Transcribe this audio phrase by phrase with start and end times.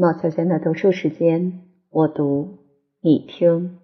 [0.00, 2.56] 毛小仙的读书时间，我读，
[3.02, 3.80] 你听。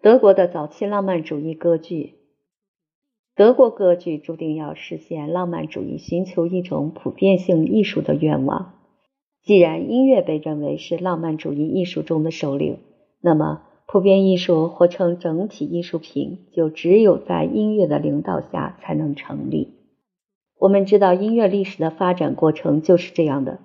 [0.00, 2.14] 德国的早期浪漫主义歌剧，
[3.34, 8.74] 德国歌剧注定要实现浪漫主义寻求一种普遍性艺术的愿望。
[9.42, 12.78] 既然音乐被认为是浪漫主义艺术中的首领，
[13.20, 19.74] 那么普遍艺术或称整体艺术品，就只有在音乐的领导下才能成立。
[20.56, 23.58] 我们知道，音乐历史的发展过程就是这样的。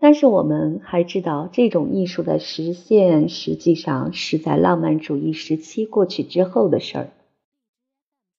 [0.00, 7.08] 但是我们还知道，这种艺术的实现实际上是在浪漫主义时期过去之后的事儿。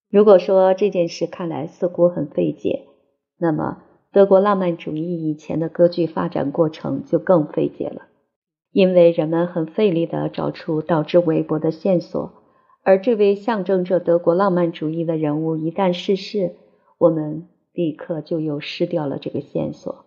[0.09, 2.85] 如果说这件事看来似乎很费解，
[3.37, 8.07] 那么德国浪漫主义以前的歌剧发展过程就更费解了，
[8.71, 12.31] 因为人们很费力地找出导致韦伯的线索，
[12.83, 16.55] 而这位象征着德国浪漫主义的人物一旦逝世，
[16.97, 20.05] 我们立刻就又失掉了这个线索。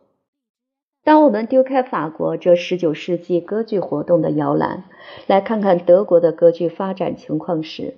[1.04, 4.84] 当我们丢开法国这十九世纪歌剧活动的摇篮，
[5.26, 7.94] 来看看德国的歌剧发展情况时，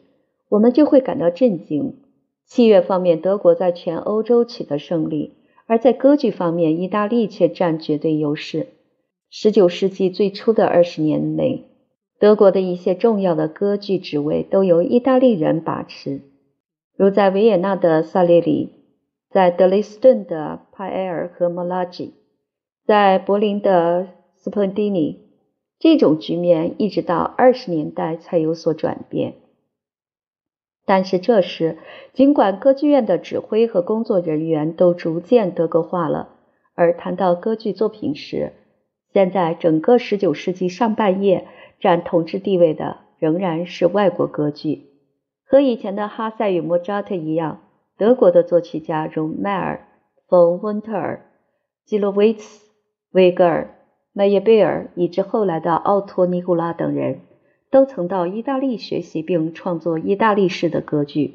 [0.49, 2.01] 我们就会感到震惊。
[2.47, 5.35] 器乐方面，德国在全欧洲取得胜利，
[5.67, 8.69] 而在歌剧方面，意大利却占绝对优势。
[9.29, 11.65] 十九世纪最初的二十年内，
[12.19, 16.23] 德国的一些重要的歌剧职位都由意大利人把持，
[16.97, 18.71] 如在维也纳的萨列里，
[19.31, 22.15] 在德累斯顿的帕埃尔和莫拉吉。
[22.87, 25.27] 在柏林的斯彭蒂尼，
[25.79, 29.37] 这种局面一直到二十年代才有所转变。
[30.85, 31.79] 但是这时，
[32.13, 36.29] 尽管歌剧院的指挥和工作人员都逐渐德国化了，
[36.75, 38.53] 而谈到歌剧作品时，
[39.15, 41.49] 现在整个十九世纪上半叶
[41.81, 44.91] 占统治地位的仍然是外国歌剧。
[45.47, 47.63] 和以前的哈塞与莫扎特一样，
[47.97, 49.89] 德国的作曲家如迈尔、
[50.29, 51.31] 冯温特尔、
[51.87, 52.64] 基洛维茨。
[53.15, 53.77] 威格尔、
[54.13, 57.21] 麦耶贝尔以及后来的奥托·尼古拉等人
[57.71, 61.35] 都曾到意大利学习并创作意大利式的歌剧。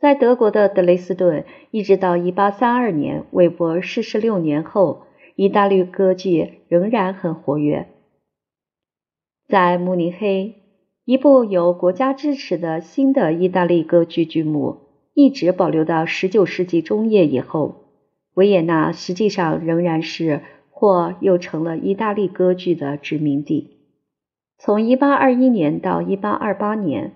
[0.00, 5.02] 在德国的德累斯顿，一直到1832年韦伯逝世六年后，
[5.36, 7.86] 意大利歌剧仍然很活跃。
[9.46, 10.56] 在慕尼黑，
[11.04, 14.78] 一部由国家支持的新的意大利歌剧剧目
[15.14, 17.84] 一直保留到19世纪中叶以后。
[18.34, 20.42] 维也纳实际上仍然是。
[20.78, 23.78] 或又成了意大利歌剧的殖民地。
[24.58, 27.12] 从1821年到1828年，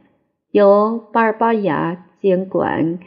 [0.50, 2.98] 由巴尔巴亚监管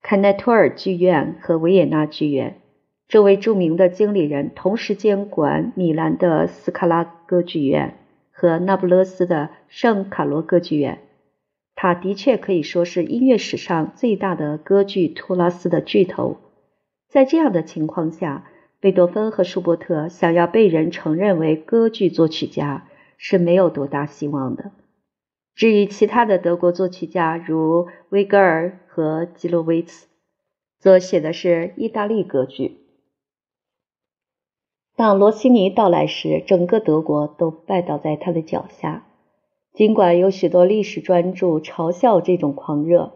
[0.00, 2.62] 坎奈托尔剧院和维也纳剧院。
[3.08, 7.98] 这位著名的经理人同时监管米兰的斯卡拉歌剧院
[8.32, 11.00] 和那不勒斯的圣卡罗歌剧院。
[11.74, 16.38] 他的确可以说是音乐史上最大的歌剧托拉斯的巨头。
[17.06, 18.46] 在这样的情况下，
[18.86, 22.86] 贝多芬和舒伯特想要被人承认为歌剧作曲家
[23.16, 24.70] 是没有多大希望的。
[25.56, 30.06] 至于其他的德国作曲家，如威格尔和基洛维茨，
[30.78, 32.76] 则写的是意大利歌剧。
[34.94, 39.04] 当罗西尼到来时，整个德国都拜倒在他的脚下。
[39.72, 43.14] 尽管有许多历史专著嘲笑这种狂热，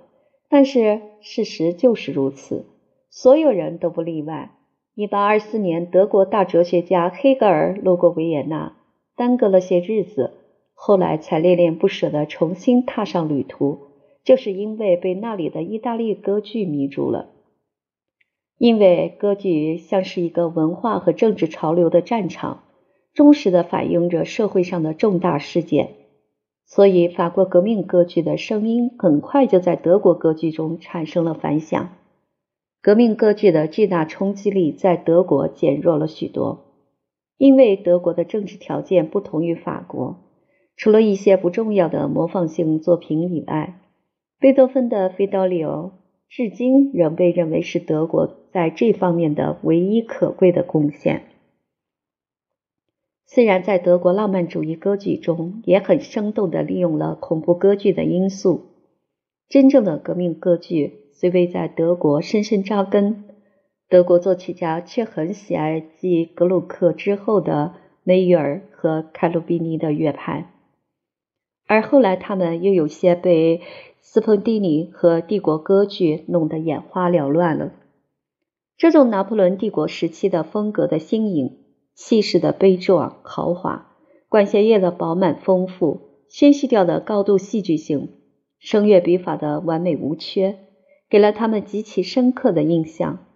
[0.48, 2.66] 但是事实就是如此，
[3.08, 4.56] 所有人都不例外。
[5.00, 8.77] 一八二四年，德国大哲学家黑格尔路过维也纳，
[9.16, 10.34] 耽搁了些日子，
[10.75, 13.78] 后来才恋恋不舍地重新踏上旅途，
[14.25, 17.31] 就是因为被那里的意大利歌剧迷住了。
[18.59, 22.65] 因为歌剧像是一个文化和政治潮流的战场，
[23.15, 25.94] 忠实地反映着社会上的重大事件，
[26.67, 31.88] 所以法国革命歌剧的声音很快就在德国歌剧中产生了反响。
[32.83, 36.65] 革命歌剧的巨大冲击力在德国减弱了许多，
[37.37, 40.17] 因为德国的政治条件不同于法国。
[40.77, 43.79] 除了一些不重要的模仿性作品以外，
[44.39, 45.73] 贝多芬的《费多里奥》
[46.31, 51.25] 至今仍被认为是德国在这方面的唯一可贵的贡献。
[53.26, 58.62] 虽然在德国浪漫主义歌剧中也很生动地利用了恐怖歌剧的因素，
[59.50, 61.10] 真正的革命歌剧。
[61.20, 63.25] 虽未在德国深深扎根，
[63.90, 67.75] 德国作曲家却很喜爱继格鲁克之后的
[68.05, 70.50] 梅约尔和凯鲁比尼的乐派，
[71.67, 73.61] 而后来他们又有些被
[74.00, 77.75] 斯彭蒂尼和帝国歌剧弄得眼花缭乱了。
[78.78, 81.58] 这种拿破仑帝国时期的风格的新颖、
[81.94, 83.93] 气势的悲壮豪华、
[84.31, 86.00] 管弦乐的饱满丰富、
[86.31, 88.08] 宣叙调的高度戏剧性、
[88.58, 90.69] 声乐笔法的完美无缺。
[91.11, 93.27] 给了他们极其深刻的印象。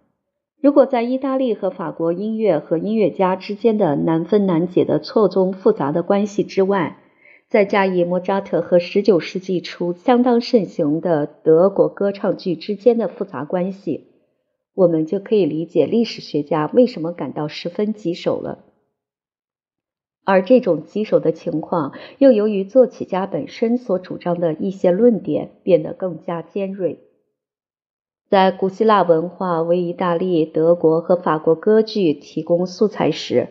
[0.61, 6.99] 如果在意大利和法国音乐和音乐家之间的难分难解的错综复杂的关系之外，
[7.49, 14.07] 再加以莫扎特和19世纪初相当盛行的德国歌唱剧之间的复杂关系，
[14.75, 18.65] 我们就可以理解历史学家为什么感到十分棘手了。
[20.25, 27.04] 而这种棘手的情况，又由于作曲家本身所主张的一些论点变得更加尖锐。
[28.31, 33.49] 在古希腊文化为意大利、德国和法国歌剧提供素材时，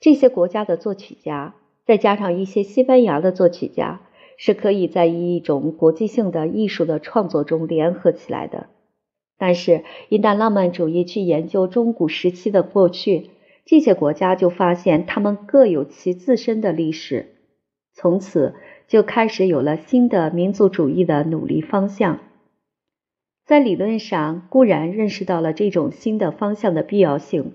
[0.00, 1.54] 这些国家的作曲家，
[1.84, 4.00] 再加上一些西班牙的作曲家，
[4.36, 8.68] 是可以在一种国际性的艺术的创作中联合起来的。
[9.36, 13.30] 但是，一旦浪漫主义去研究中古时期的过去，
[13.66, 17.34] 这些国家就发现他们各有其自身的历史，
[17.92, 18.54] 从此
[18.86, 22.20] 就开始有了新的民族主义的努力方向。
[23.52, 27.52] 在理论上固然认识到了这种新的方向的必要性，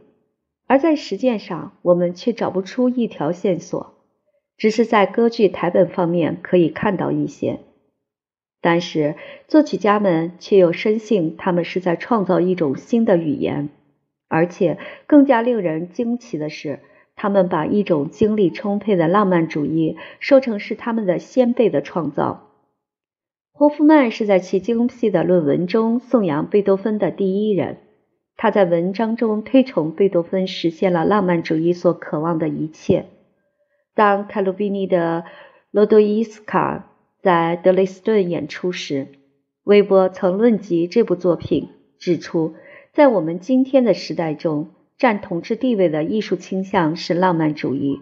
[0.68, 3.96] 而在实践上我们却找不出一条线索，
[4.58, 7.62] 只是在歌剧台本方面可以看到一些。
[8.62, 9.16] 但是
[9.48, 13.70] 作曲家们却又深信他们是在创造一种新的语言，
[14.28, 14.78] 而且
[15.08, 16.80] 更加令人惊奇的是，
[17.16, 22.47] 他们把一种精力充沛的浪漫主义说成是他们的先辈的创造。
[23.60, 27.78] 霍夫曼是在其精辟的论文中颂扬贝多芬的第一人。
[28.36, 33.06] 他在文章中推崇贝多芬实现了浪漫主义所渴望的一切。
[33.96, 35.24] 当卡鲁比尼的
[35.72, 36.78] 《罗多伊斯卡》
[37.24, 39.08] 在德累斯顿演出时，
[39.64, 42.54] 韦伯曾论及这部作品，指出，
[42.94, 44.70] 在我们今天的时代中，
[45.00, 48.02] 占统治地位的艺术倾向是浪漫主义。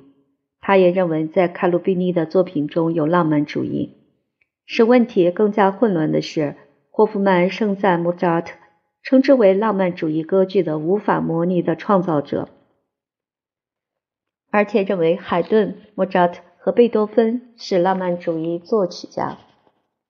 [0.59, 3.93] 他也认为，在卡鲁比尼的作品中有浪漫主义。
[4.65, 6.55] 使问题更加混乱的是，
[6.89, 8.57] 霍夫曼盛赞莫扎特，
[9.03, 12.49] 称之为浪漫主义歌剧的无法模拟的创造者，
[14.49, 19.37] 而且认为海顿、莫扎特和贝多芬是浪漫主义作曲家，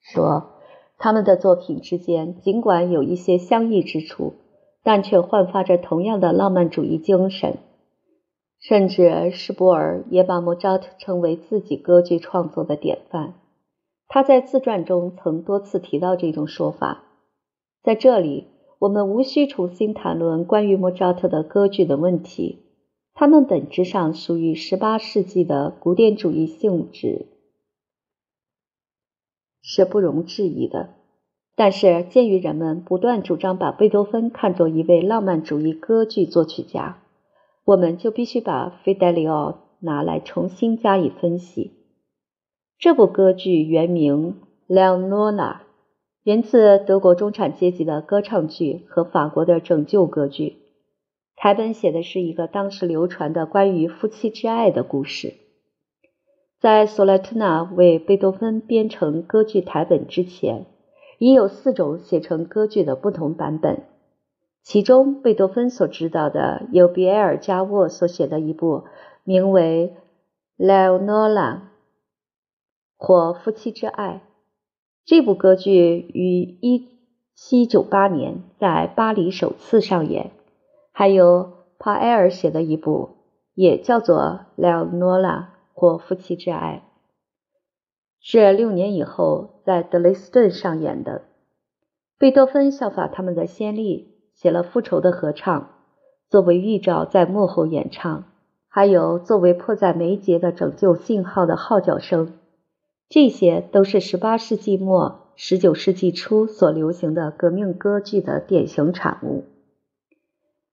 [0.02, 0.62] 说
[0.98, 4.36] 他们的作品之间尽管有一些相异之处，
[4.84, 7.57] 但却焕发着同样的浪漫主义精神。
[8.57, 13.34] 甚至施波尔也把莫扎特称为自己歌剧创作的典范。
[14.07, 17.04] 他在自传中曾多次提到这种说法。
[17.84, 18.48] 在这里，
[18.80, 22.60] 我们无需重新谈论关于莫扎特的歌剧的问题，
[23.13, 27.28] 他们本质上属于18世纪的古典主义性质，
[29.62, 30.90] 是不容置疑的。
[31.56, 37.02] 但是，鉴于人们不断主张把贝多芬看作一位浪漫主义歌剧作曲家，
[37.63, 41.84] 我们就必须把费德里奥拿来重新加以分析。
[42.77, 44.36] 这部歌剧原名
[44.74, 45.33] 《Leonora》，
[46.24, 50.57] 源自德国中产阶级的歌唱剧和法国的拯救歌剧。
[51.38, 55.33] 台本写的是一个当时流传的关于夫妻之爱的故事。
[56.60, 60.66] 在索莱特纳为贝多芬编成歌剧台本之前，
[61.18, 63.83] 已有四种写成歌剧的不同版本。
[64.63, 68.83] 其中，贝多芬所知道的有比埃尔加沃所写的一部，
[69.24, 69.94] 名为
[70.66, 71.54] 《Leonora》。
[72.97, 74.21] 或夫妻之爱，
[75.06, 75.74] 这部歌剧
[76.13, 76.88] 于一
[77.36, 80.31] 七九八年在巴黎首次上演。
[80.92, 83.09] 还有帕埃尔写的一部，
[83.53, 84.18] 也叫做
[84.56, 86.83] 《莱诺拉》或夫妻之爱，
[88.21, 91.23] 是六年以后在德累斯顿上演的。
[92.18, 95.69] 贝多芬效法他们的先例，写了复仇的合唱，
[96.30, 98.23] 作为预兆在幕后演唱，
[98.69, 102.40] 还有作为迫在眉睫的拯救信号的号角声。
[103.07, 109.45] 这些都是18世纪末、19世纪初所流行的革命歌剧的典型产物。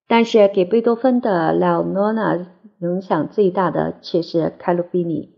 [0.09, 2.39] 但是，给贝多芬的《Leonora》
[2.81, 5.35] 影响最大的却是卡鲁比尼。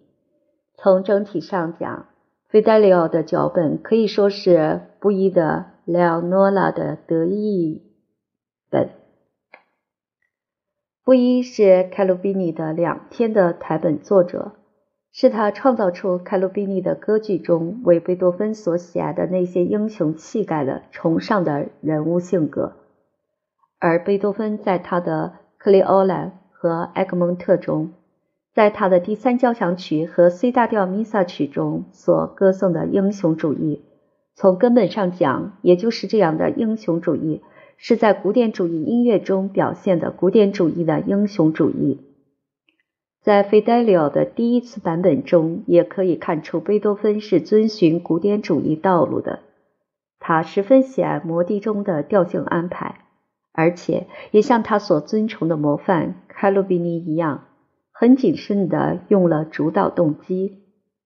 [0.77, 2.07] 从整体上讲，
[2.49, 7.83] 费德里奥的脚本可以说是布衣的《Leonora》的得意
[8.71, 8.91] 本。
[11.05, 14.53] 布衣是卡鲁比尼的两天的台本作者。
[15.17, 22.73] 是他创造出凯鲁比尼的歌剧中为贝多芬所喜爱的那些英雄气概的崇尚的人物性格，
[23.79, 27.93] 而贝多芬在他的《克里欧兰》和《埃格蒙特》中，
[28.53, 33.85] 在他的第三交响曲和 C 大调弥撒曲中所歌颂的英雄主义，
[34.35, 37.41] 从根本上讲，也就是这样的英雄主义
[37.77, 42.01] 是在古典主义音乐中表现的古典主义的英雄主义。
[43.25, 49.39] 在费德里奥的第一次版本中，也可以看出贝多芬是遵循古典主义道路的。
[50.21, 53.07] 他十分喜爱魔笛中的调性安排，
[53.53, 57.45] 而且也像他所尊崇的模范开鲁比尼一样，
[57.93, 60.59] 很谨慎地用了主导动机，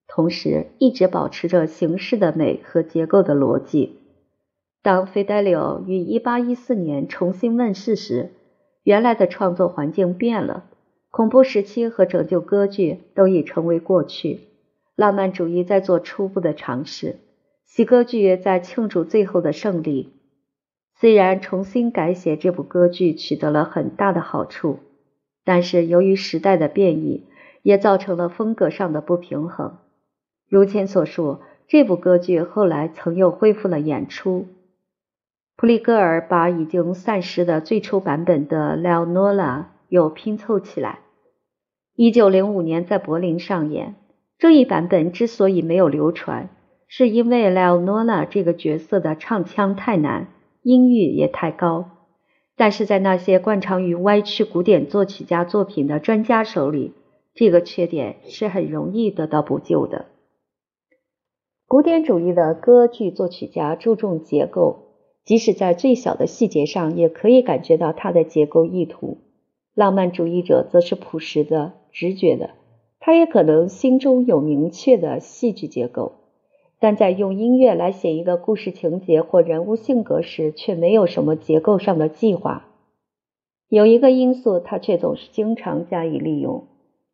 [0.05, 3.97] 同时一直保持着形式的美和结构的逻辑。
[4.83, 8.31] 当费德里奥于1814年重新问世时，
[8.83, 10.65] 原来的创作环境变了，
[11.11, 14.41] 恐怖时期和拯救歌剧都已成为过去，
[14.95, 17.17] 浪漫主义在做初步的尝试，
[17.65, 20.13] 喜歌剧在庆祝最后的胜利。
[20.95, 24.79] 虽然重新改写这部歌剧取得了很大的好处，
[25.43, 27.25] 但是由于时代的变异，
[27.63, 29.77] 也造成了风格上的不平衡。
[30.47, 34.47] 如前所述，这部歌剧后来曾又恢复了演出。
[35.55, 40.99] 普里戈尔把已经散失的最初版本的《莱奥诺拉》又拼凑起来。
[41.95, 43.95] 一九零五年在柏林上演。
[44.37, 46.49] 这一版本之所以没有流传，
[46.87, 50.27] 是因为莱奥诺拉这个角色的唱腔太难，
[50.61, 51.89] 音域也太高。
[52.55, 56.93] 但是在那些惯常于歪曲古典作曲家作品的专家手里，
[57.33, 60.05] 这个缺点是很容易得到补救的。
[61.67, 64.85] 古典主义的歌剧作曲家注重结构。
[65.25, 69.17] 即使在最小的细节上，也可以感觉到它的结构意图。
[69.79, 72.49] 浪漫主义者则是朴实的、直觉的，
[72.99, 76.15] 他也可能心中有明确的戏剧结构，
[76.81, 82.65] 但在用音乐来写一个故事情节或人物性格时，却没有什么结构上的计划。
[83.69, 86.67] 有一个因素，他却总是经常加以利用，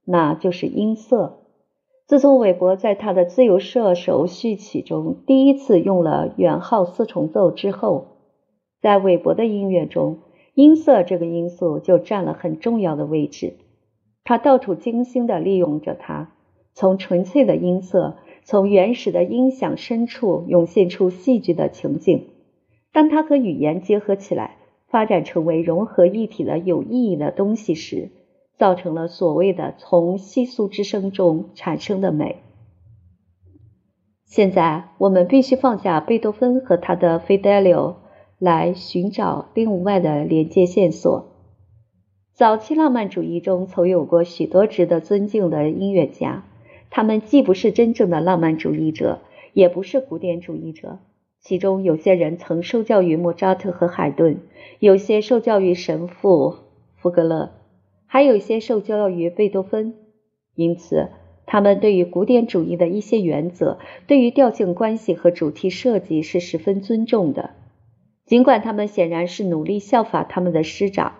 [0.03, 1.41] 那就是音色。
[2.07, 8.07] 自从韦伯在他的《自由射手序曲》中第一次用了圆号四重奏之后，
[8.81, 10.17] 在韦伯的音乐中，
[10.55, 13.53] 音色这个因素就占了很重要的位置。
[14.23, 16.31] 他到处精心地利用着它，
[16.73, 22.29] 从纯粹的音色，从原始的音响深处涌现出戏剧的情景。
[22.91, 24.57] 当它和语言结合起来，
[24.87, 28.09] 发展成为融合一体的有意义的东西时，
[28.57, 32.37] 造成了所谓的从细俗之声中产生的美。
[34.23, 37.73] 现在我们必须放下贝多芬和他的《Fidelio》，
[38.39, 41.31] 来寻找另外的连接线索。
[42.33, 46.43] 早期浪漫主义中曾有过许多值得尊敬的音乐家，
[46.89, 49.21] 他们既不是真正的浪漫主义者，
[49.53, 50.99] 也不是古典主义者。
[51.39, 54.39] 其中有些人曾受教于莫扎特和海顿，
[54.79, 56.55] 有些受教于神父
[56.95, 57.51] 福格勒。
[58.07, 59.93] 还有一些受教于贝多芬，
[60.55, 61.09] 因此
[61.45, 63.77] 他们对于古典主义的一些原则，
[64.07, 67.51] 对于调性关系和主题设计是十分尊重的。
[68.25, 71.13] 尽管他们显然是努力效法他们的师长，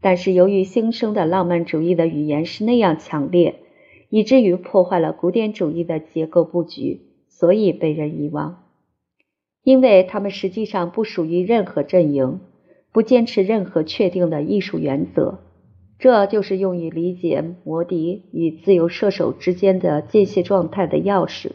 [0.00, 3.56] 但是由于新生的浪漫主义的语言是那样强烈，
[4.08, 8.64] 以至于破坏了古典主义的结构布局，所以被人遗忘。
[9.64, 12.40] 因为他们实际上不属于任何阵营，
[12.92, 15.40] 不坚持任何确定的艺术原则。
[15.98, 21.52] 这就是用以理解摩笛与自由射手之间的间歇状态的钥匙。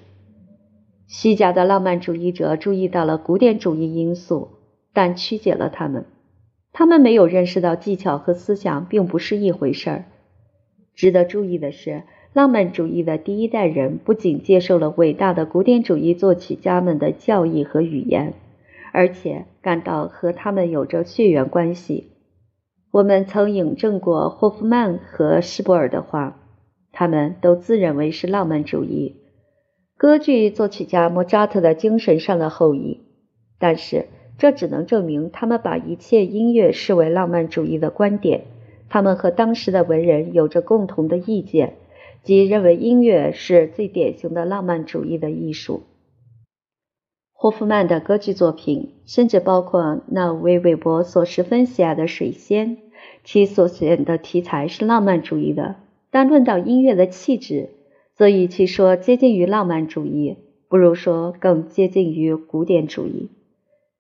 [1.06, 4.57] 西甲的浪漫主义者注意到了古典主义因素，
[4.98, 6.06] 但曲解了他们。
[6.74, 10.06] 他们没有认识到技巧和思想并不是一回事儿。
[10.96, 12.02] 值得注意的是，
[12.34, 18.34] 浪漫主义的第一代人不仅接受了伟大的古典主义作曲家们的教义和语言，
[18.92, 22.14] 而且感到和他们有着血缘关系。
[22.90, 26.40] 我们曾引证过霍夫曼和施伯尔的话，
[26.92, 29.18] 他们都自认为是浪漫主义
[29.96, 33.02] 歌剧作曲家莫扎特的精神上的后裔，
[33.60, 38.46] 但是这只能证明他们把一切音乐视为浪漫主义的观点。
[38.90, 41.76] 他们和当时的文人有着共同的意见，
[42.24, 45.84] 即认为音乐是最典型的浪漫主义的艺术。
[47.34, 52.78] 霍夫曼的歌剧作品甚至包括那位韦伯所十分喜爱的《水仙》。
[53.24, 55.76] 其所选的题材是浪漫主义的，
[56.10, 57.70] 但论到音乐的气质，
[58.16, 60.38] 则与其说接近于浪漫主义，
[60.70, 63.30] 不如说更接近于古典主义。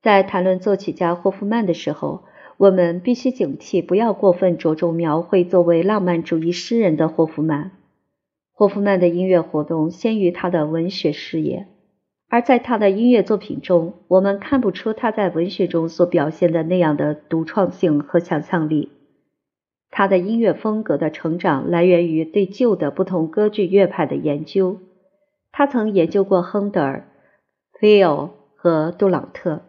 [0.01, 2.23] 在谈论作曲家霍夫曼的时候，
[2.57, 7.71] 我们必须警惕，不要过分着重描绘作为浪漫主义诗人的霍夫曼。
[8.53, 11.67] 霍夫曼的音乐活动先于他的文学事业，
[12.29, 18.91] 而在他的音乐作品中，我们看不出他在文学中所表现的那样的独创性和想象力。
[19.91, 24.77] 他的音乐风格的成长来源于对旧的不同歌剧乐派的研究。
[25.51, 27.07] 他曾研究过亨德尔、
[27.79, 29.61] 菲奥和杜朗特，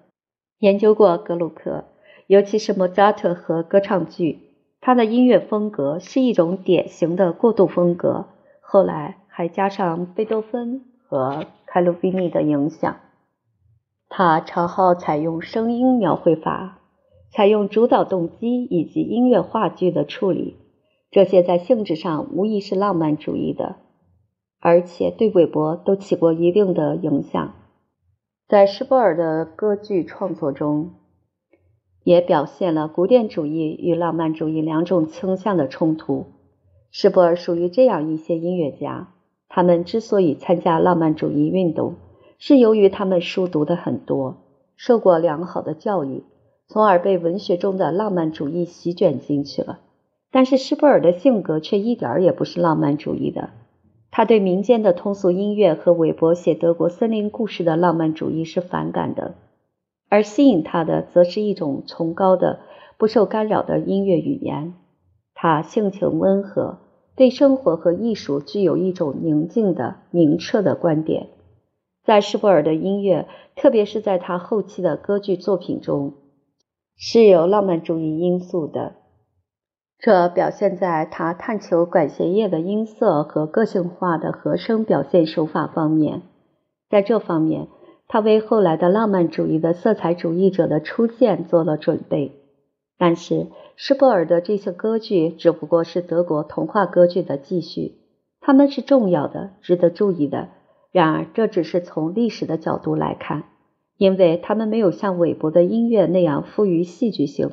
[0.58, 1.84] 研究过格鲁克，
[2.26, 4.40] 尤其是莫扎特和歌唱剧。
[4.80, 8.26] 他的音乐风格是一种典型的过渡风格，
[8.60, 12.96] 后来还加上贝多芬和开鲁宾尼的影响。
[14.08, 16.76] 他常好采用声音描绘法。
[17.30, 20.56] 采用主导动机以及音乐话剧的处理，
[21.10, 23.76] 这些在性质上无疑是浪漫主义的，
[24.60, 27.52] 而且对韦伯都起过一定的影响。
[28.48, 30.92] 在施波尔的歌剧创作中，
[32.02, 36.24] 也表现了古典主义与浪漫主义两种倾向的冲突。
[36.90, 39.12] 施波尔属于这样一些音乐家，
[39.50, 41.96] 他们之所以参加浪漫主义运动，
[42.38, 44.38] 是由于他们书读的很多，
[44.76, 46.24] 受过良好的教育。
[46.68, 49.80] 从而被文学中的浪漫主义席卷进去了。
[50.30, 53.50] 但是施波尔的性格却一点儿也不是浪漫主义的。
[54.18, 59.36] 他对民间的通俗音乐和韦伯写德国森林故事的浪漫主义是反感的，
[60.08, 62.58] 而吸引他的则是一种崇高的、
[62.96, 64.74] 不受干扰的音乐语言。
[65.34, 66.78] 他性情温和，
[67.14, 71.28] 对生活和艺术具有一种宁静的、明澈的观点。
[72.02, 76.14] 在施波尔的音乐，特别是在他后期的歌剧作品中。
[76.96, 78.96] 是有浪漫主义因素的，
[79.98, 86.22] 这表现在他探求管弦乐的音色和个性化的和声表现手法方面。
[86.88, 87.66] 在这方面，
[88.06, 92.32] 他为后来的浪漫主义的色彩主义者的出现做了准备。
[92.96, 97.96] 但是，施波尔的这些歌剧只不过是德国童话歌剧的继续，
[98.40, 100.48] 他们是重要的、值得注意的。
[100.92, 103.44] 然而，这只是从历史的角度来看。
[103.96, 107.50] 因为他们没有像韦伯的音乐那样富于戏剧性，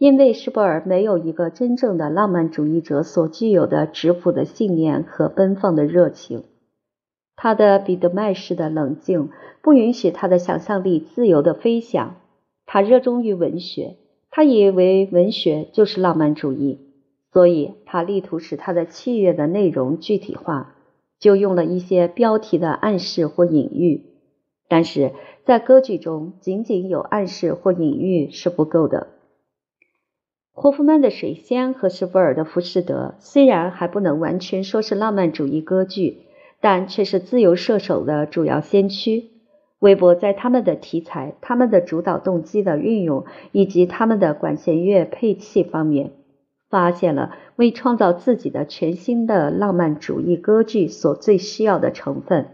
[0.00, 6.44] 因为施波尔没有一个真正的浪漫主义者所具有的质朴的信念和奔放的热情。
[7.36, 9.28] 他的彼得麦式的冷静
[9.60, 12.16] 不允许他的想象力自由的飞翔。
[12.64, 13.98] 他热衷于文学，
[14.30, 16.78] 他以为文学就是浪漫主义，
[17.30, 20.76] 所以他力图使他的器乐的内容具体化，
[21.18, 24.06] 就用了一些标题的暗示或隐喻。
[24.66, 25.12] 但是
[25.44, 29.08] 在歌剧中，仅仅有暗示或隐喻是不够的。
[30.62, 36.18] 霍夫曼的《水仙》和施波尔的《浮士德》虽然还不能完全说是浪漫主义歌剧，
[36.60, 39.30] 但却是自由射手的主要先驱。
[39.78, 46.10] 韦伯在他们的题材、他们的主导动机的运用以及他们的管弦乐配器方面，
[46.68, 52.48] 发现了为创造自己的全新的浪漫主义歌剧所最需要的成分。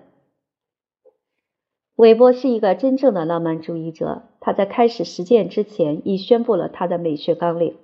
[1.97, 7.75] 韦伯是一个真正的浪漫主义者，他在开始实践之前已宣布了他的美学纲领。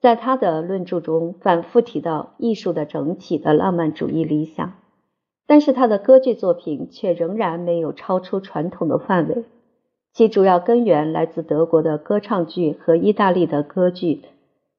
[0.00, 4.72] 在他的论著中，反复提到艺术的整体的浪漫主义理想，
[5.46, 9.44] 但是他的歌剧作品却仍然没有超出传统的范围。
[10.12, 14.22] 其主要根源来自德国的歌唱剧和意大利的歌剧。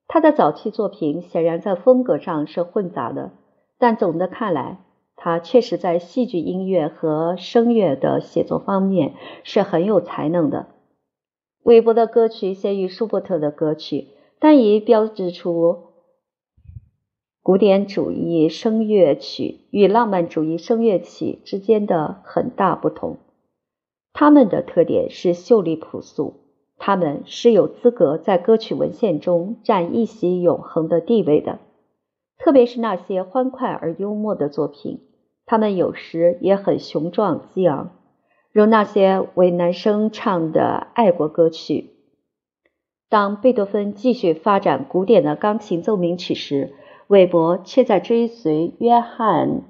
[0.08, 3.32] 他的早期作品显然在风格上是混杂的，
[3.78, 4.80] 但总的看来。
[5.16, 10.66] 他确实在戏剧音乐和声乐的写作方面是很有才能的。
[11.64, 14.08] 韦伯的歌曲先于舒伯特的歌曲，
[14.44, 15.92] 但已标志出
[17.44, 23.18] 古典主义声乐曲与浪漫主义声乐曲之间的很大不同。
[24.14, 26.42] 他们的特点是秀丽朴素，
[26.80, 31.60] 他们是有资格在歌曲文献中占一席永恒的地位的，
[32.40, 35.02] 特别是那些欢快而幽默的作品。
[35.46, 37.92] 他们有时也很雄壮激昂，
[38.52, 41.92] 如那些为男生唱的爱国歌曲。
[43.12, 46.74] 当贝多芬继续发展古典的钢琴奏鸣曲时，
[47.08, 49.50] 韦伯却在追随约翰·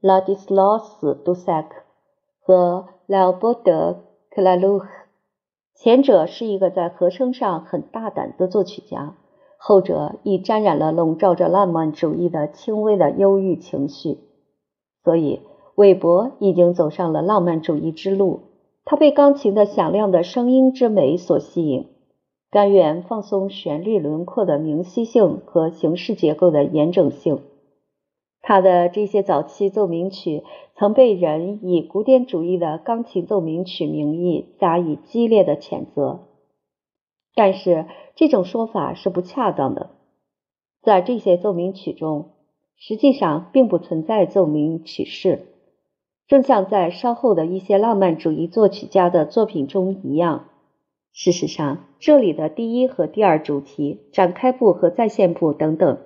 [0.00, 1.76] 拉迪斯劳斯·杜塞克
[2.40, 3.92] 和莱奥波德·
[4.34, 4.88] 克拉鲁赫。
[5.76, 9.14] 前者是一个在和声上很大胆的作曲家，
[9.56, 14.18] 后者亦沾染了笼罩着浪漫主义的轻微的忧郁情绪。
[15.04, 15.42] 所以，
[15.76, 18.40] 韦伯已经走上了浪漫主义之路。
[18.84, 21.86] 他被钢琴的响亮的声音之美所吸引，
[22.50, 27.42] 甘愿放松旋律轮廓的明晰性和形式结构的严整性。
[28.42, 30.42] 他的这些早期奏鸣曲
[30.74, 36.20] 曾被人以古典主义的钢琴奏鸣曲名义加以激烈的谴责，
[37.34, 37.86] 但是
[38.16, 39.90] 这种说法是不恰当的。
[40.82, 42.30] 在这些奏鸣曲中，
[42.76, 45.46] 实际上并不存在奏鸣曲式，
[46.26, 50.46] 正像在稍后的一些浪漫主义作曲家的作品中一样。
[51.12, 55.98] 事实上，这里的第一和第二主题、展开部和再现部等等，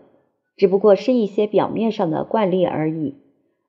[0.57, 3.17] 只不过是一些表面上的惯例而已。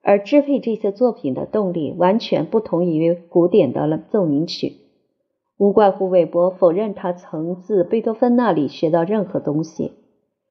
[0.01, 4.73] 而支配这些作品的动力完全不同于古典的奏鸣曲。
[5.57, 9.93] 无怪乎韦伯否认他曾自贝多芬那里学到任何东西。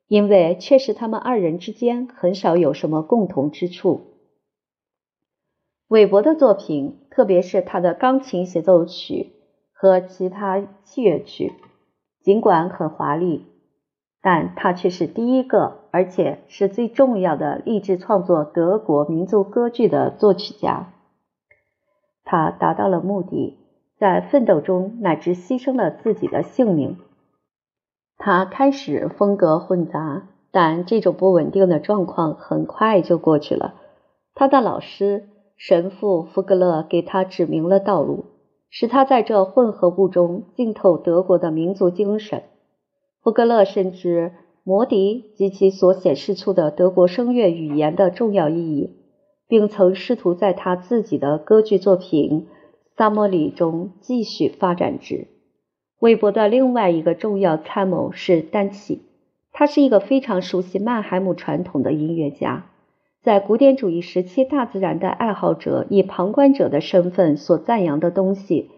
[0.08, 4.00] 因为确实，他们二人之间很少有什么共同之处。
[5.88, 9.32] 韦伯的作品，特别是他的钢琴协奏曲
[9.84, 11.52] 和其他器乐曲，
[12.22, 13.44] 尽管很华丽，
[14.22, 20.94] 但他却是第一个，而且是最重要的立志创作德国民族歌剧的作曲家。
[22.24, 23.58] 他达到了目的，
[23.98, 26.96] 在奋斗中乃至牺牲了自己的性命。
[28.16, 33.74] 他开始风格混杂，但这种不稳定的状况很快就过去了。
[34.34, 38.24] 他的老师神父福格勒给他指明了道路，
[38.70, 42.42] 使他在这混合物中浸透德国的民族精神。
[43.22, 44.32] 福格勒深知
[44.64, 48.96] 摩迪及其所显示出的德国声乐语言的重要意义，
[49.46, 52.40] 并曾试图在他自己的歌剧作品
[52.96, 55.28] 《萨摩里》中继续发展之。
[56.00, 59.02] 韦伯的另外一个重要参谋是丹奇，
[59.52, 62.66] 他是一个非常熟悉曼海姆传统的音乐家，
[63.24, 68.70] 在古典主义时期，大自然的爱好者以旁观者的身份所赞扬的东西，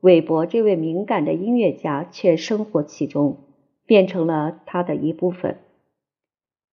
[0.00, 3.36] 韦伯这位敏感的音乐家却生活其中，
[3.86, 5.58] 变成了他的一部分。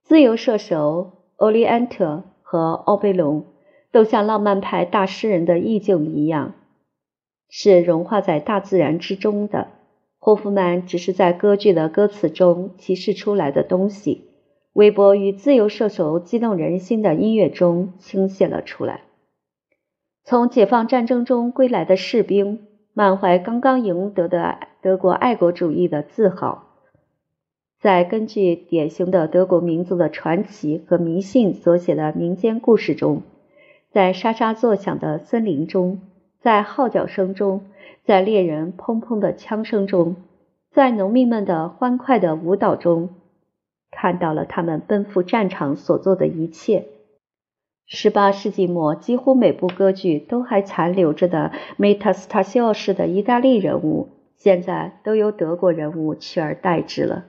[0.01, 3.45] 自由射手欧利安特和奥贝隆
[3.91, 6.55] 都像浪漫派大诗人的意境一样，
[7.47, 9.67] 是融化在大自然之中的。
[10.17, 14.28] 霍夫曼只是在歌剧的歌词中提示出来的东西，
[14.73, 19.01] 韦伯与自由射手激动人心的音乐中倾泻了出来。
[20.23, 26.65] 从解放战争中归来的士兵，满怀刚刚赢得的德国爱国主义的自豪，
[27.79, 33.23] 在根据典型的德国民族的传奇和迷信所写的民间故事中，
[33.91, 35.99] 在沙沙作响的森林中，
[36.39, 37.61] 在号角声中。
[38.05, 40.15] 在猎人砰砰的枪声中，
[40.71, 43.09] 在农民们的欢快的舞蹈中，
[43.91, 46.87] 看到了他们奔赴战场所做的一切。
[47.85, 57.25] 十八世纪末，几乎每部歌剧都还残留着的梅塔斯塔西奥式的意大利人物，现在都由德国人物取而代之了。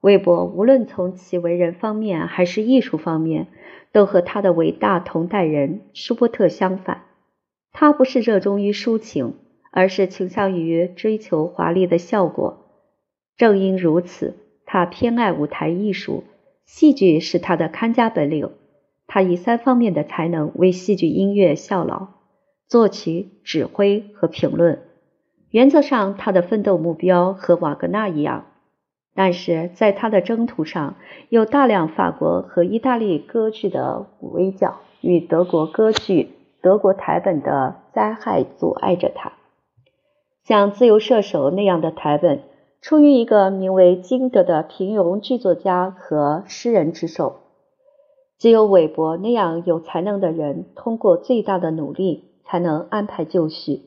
[0.00, 3.48] 韦伯无论从其为人方面还是艺术方面，
[3.92, 7.02] 都和他的伟大同代人舒伯特相反。
[7.72, 9.34] 他不是热衷于抒情。
[9.74, 12.66] 而是倾向于追求华丽的效果。
[13.38, 14.34] 正因如此，
[14.72, 16.24] 他偏爱舞台艺术，
[16.64, 18.52] 戏剧是他的看家本领。
[19.06, 22.08] 他以三方面的才能为戏剧音乐效劳：
[22.68, 24.80] 作曲、指挥和评论。
[25.50, 28.46] 原则上，他的奋斗目标和瓦格纳一样，
[29.14, 30.94] 但是在他的征途上，
[31.28, 36.30] 有大量法国和意大利歌剧的围剿与德国歌剧、
[36.62, 39.34] 德国台本的灾害阻碍着他。
[40.44, 42.44] 像自由射手那样的台本，
[42.82, 47.36] 出于一个名为金德的平庸剧作家和诗人之手。
[48.38, 53.82] 只有韦伯那样有才能的人，通过最大的努力才能安排就绪。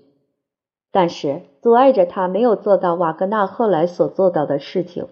[0.93, 5.07] 但是阻碍着他没有做到瓦格纳后来所做到的事情，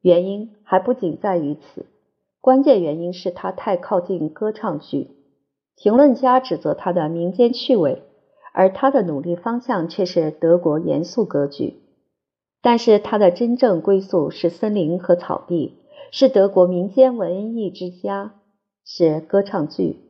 [0.00, 1.84] 原因还不仅在于此。
[2.40, 5.10] 关键原因是他太靠近歌唱剧。
[5.76, 8.02] 评论家指责他的民间趣味。
[8.54, 11.82] 而他的努力方向却是德国严肃歌剧，
[12.60, 15.78] 但是他的真正归宿是森林和草地，
[16.10, 18.34] 是德国民间文艺之家，
[18.84, 20.00] 是歌唱剧。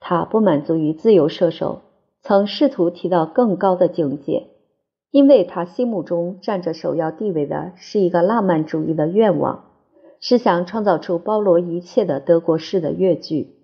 [0.00, 1.80] 他不满足于自由射手，
[2.20, 4.48] 曾试图提到更高的境界，
[5.10, 9.64] 因为他心目中占着首要地位的是一个浪漫主义的愿望，
[10.20, 13.56] 是想创造出包罗一切的德国式的乐剧，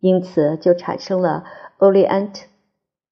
[0.00, 1.44] 因此就产生了
[1.86, 2.32] 《Orient》。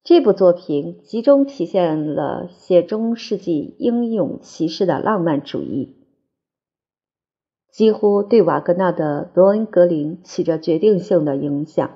[0.03, 5.95] 这部作品集中体现了写中世纪英勇骑士的浪漫主义，
[7.71, 11.91] 几乎对瓦格纳的《罗恩格林》起着决定性的影响，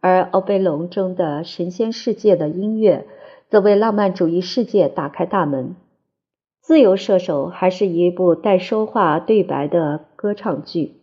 [0.00, 3.06] 而奥贝隆中的神仙世界的音乐
[3.50, 5.76] 则为浪漫主义世界打开大门。
[6.62, 10.94] 自由射手还是一部带说话对白的歌唱剧，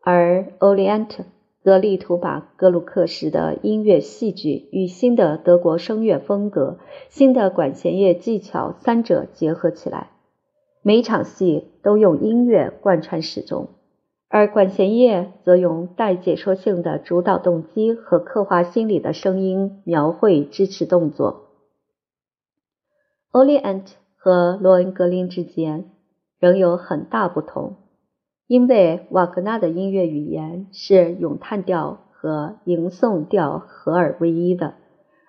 [0.00, 1.24] 而《欧利安特》。
[1.64, 10.10] 则力图把格鲁克式的音乐戏剧与新的德国声乐风格、新的管弦乐技巧三者结合起来，
[10.82, 13.68] 每场戏都用音乐贯穿始终，
[14.28, 21.48] 而管弦乐则用带解说性的主导动机和刻画心理的声音描绘支持动作。
[23.42, 23.84] 《Orient》
[24.16, 25.90] 和《罗恩格林》之间
[26.38, 27.76] 仍有很大不同。
[28.46, 34.74] 因为瓦格纳的音乐语言是咏叹调和吟诵调合二为一的，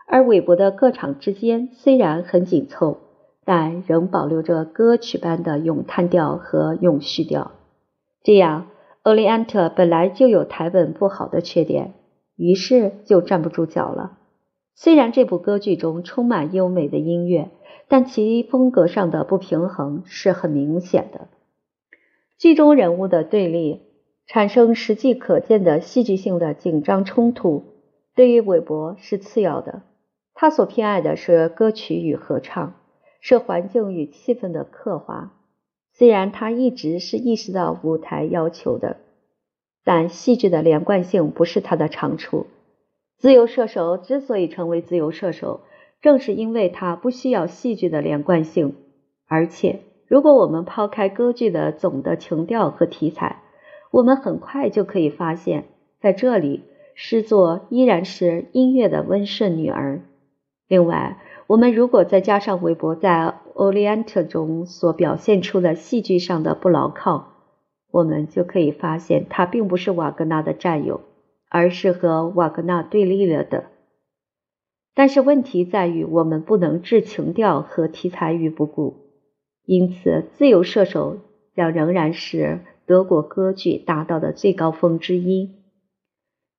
[0.08, 2.98] 而韦伯的各场之间虽然很紧凑，
[3.46, 7.52] 但仍保留着歌曲般的咏叹调和咏叙调。
[8.22, 8.64] 这样，
[9.04, 11.94] 《欧利安特》本来就有台本不好的缺点，
[12.36, 14.18] 于是就站不住脚了。
[14.76, 17.52] 虽然这部歌剧中充满优美的音乐，
[17.88, 21.30] 但其风格上的不平衡是很明显的。
[22.38, 23.82] 剧中人物的对立
[24.28, 27.64] 产生实际可见的戏剧性的紧张冲突，
[28.14, 29.84] 对于韦伯是次要的。
[30.34, 32.76] 他所偏爱的是歌曲与合唱，
[33.22, 35.32] 是环境与气氛的刻画。
[35.94, 38.98] 虽然他一直是意识到舞台要求的，
[39.86, 42.48] 但戏剧的连贯性不是他的长处。
[43.18, 45.62] 自由射手之所以成为自由射手，
[46.02, 48.76] 正是因为他不需要戏剧的连贯性。
[49.26, 53.42] 而且，如果我们抛开歌剧的总的情调和题材，
[53.92, 55.66] 我们很快就可以发现，
[56.00, 56.64] 在这里，
[56.94, 60.02] 诗作依然是音乐的温顺女儿。
[60.68, 63.10] 另外，我们如果再加上韦伯在
[63.54, 67.34] 《o r i e n t 中所表现出的戏剧上的不牢靠，
[67.92, 71.02] 我们就可以发现他并不是瓦格纳的战友。
[71.48, 73.66] 而是和瓦格纳对立了的。
[74.94, 79.05] 但是问题在于，我们不能置情调和题材于不顾，
[79.66, 81.18] 因此，自由射手
[81.56, 85.50] 将仍然是德国歌剧达到的最高峰之一。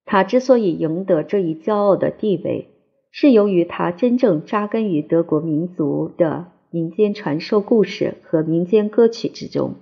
[0.05, 2.69] 他之所以赢得这一骄傲的地位，
[3.11, 9.75] 是由于他真正扎根于德国民族的民间传说故事和民间歌曲之中。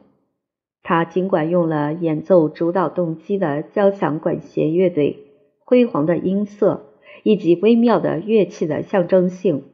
[0.83, 5.19] 他尽管用了演奏主导动机的交响管弦乐队、
[5.65, 6.85] 辉煌的音色
[7.23, 9.65] 以及微妙的乐器的象征性，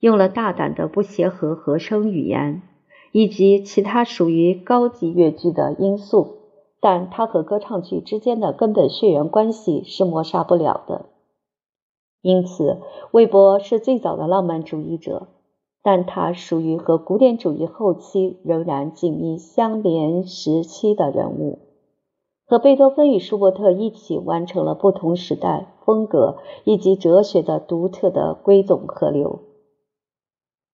[0.00, 2.60] 用了大胆的不协和和声语言
[3.12, 6.38] 以及其他属于高级乐剧的因素，
[6.80, 11.06] 但他和歌唱剧之间的根本血缘关系是抹杀不了的。
[12.22, 12.78] 因此，
[13.12, 15.28] 韦伯是最早的浪漫主义者。
[15.82, 21.60] 但他属于和古典主义后期仍然紧密相连时期的人物，
[22.44, 29.40] 和贝多芬与舒伯特一起完成了不同时代风格以及哲学的独特的归总河流。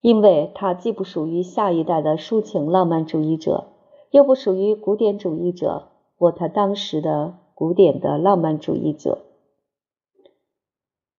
[0.06, 3.64] 因为他既不属于下一代的抒情浪漫主义者，
[4.12, 9.24] 又不属于古典主义者或他当时的古典的浪漫主义者。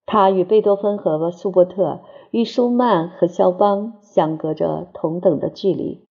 [0.06, 2.00] 他与贝多芬和舒伯特。
[2.32, 6.06] 与舒曼和肖邦相隔着同等的距离，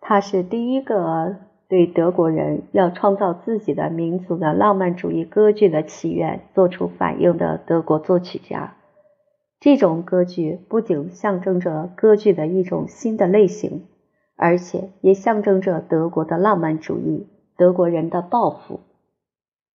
[0.00, 1.36] 他是第一个
[1.68, 8.77] 对德国人要创造自己的民族的浪漫主义歌剧的起源做出反应的德国作曲家。
[9.60, 13.88] 这种歌剧不仅象征着歌剧的一种新的类型，
[14.36, 18.80] 而且也象征着德国的浪漫主义，德国人的抱负。